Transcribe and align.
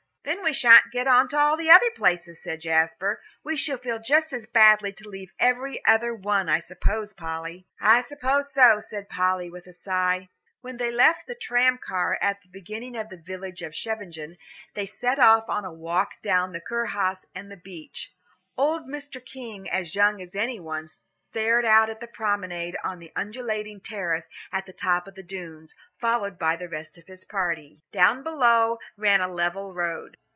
"Then 0.23 0.43
we 0.43 0.53
sha'n't 0.53 0.91
get 0.91 1.07
on 1.07 1.27
to 1.29 1.37
all 1.37 1.57
the 1.57 1.71
other 1.71 1.89
places," 1.89 2.39
said 2.43 2.61
Jasper. 2.61 3.19
"We 3.43 3.57
shall 3.57 3.79
feel 3.79 3.97
just 3.97 4.31
as 4.33 4.45
badly 4.45 4.93
to 4.93 5.09
leave 5.09 5.31
every 5.39 5.83
other 5.83 6.13
one, 6.13 6.47
I 6.47 6.59
suppose, 6.59 7.11
Polly." 7.11 7.65
"I 7.81 8.01
suppose 8.01 8.53
so," 8.53 8.79
said 8.79 9.09
Polly, 9.09 9.49
with 9.49 9.65
a 9.65 9.73
sigh. 9.73 10.29
When 10.61 10.77
they 10.77 10.91
left 10.91 11.25
the 11.25 11.33
tram 11.33 11.79
car 11.79 12.19
at 12.21 12.43
the 12.43 12.49
beginning 12.49 12.95
of 12.95 13.09
the 13.09 13.17
village 13.17 13.63
of 13.63 13.73
Scheveningen 13.75 14.37
they 14.75 14.85
set 14.85 15.17
off 15.17 15.49
on 15.49 15.65
a 15.65 15.73
walk 15.73 16.21
down 16.21 16.53
to 16.53 16.59
the 16.59 16.65
Curhaus 16.65 17.25
and 17.33 17.51
the 17.51 17.57
beach. 17.57 18.13
Old 18.55 18.87
Mr. 18.87 19.23
King, 19.25 19.67
as 19.71 19.95
young 19.95 20.21
as 20.21 20.35
any 20.35 20.59
one, 20.59 20.87
started 20.87 21.65
out 21.65 21.89
on 21.89 21.95
the 22.01 22.07
promenade 22.07 22.75
on 22.83 22.99
the 22.99 23.09
undulating 23.15 23.79
terrace 23.79 24.27
at 24.51 24.65
the 24.65 24.73
top 24.73 25.07
of 25.07 25.15
the 25.15 25.23
Dunes, 25.23 25.73
followed 25.97 26.37
by 26.37 26.57
the 26.57 26.67
rest 26.67 26.97
of 26.97 27.07
his 27.07 27.23
party. 27.23 27.81
Down 27.93 28.21
below 28.21 28.79
ran 28.97 29.21
a 29.21 29.29
level 29.29 29.73
road. 29.73 30.17